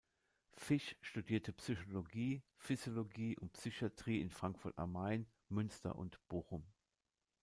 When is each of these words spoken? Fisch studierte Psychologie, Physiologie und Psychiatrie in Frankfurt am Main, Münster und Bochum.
Fisch 0.55 0.95
studierte 1.01 1.53
Psychologie, 1.53 2.41
Physiologie 2.57 3.37
und 3.37 3.53
Psychiatrie 3.53 4.19
in 4.19 4.31
Frankfurt 4.31 4.75
am 4.79 4.93
Main, 4.93 5.27
Münster 5.47 5.95
und 5.95 6.19
Bochum. 6.27 6.65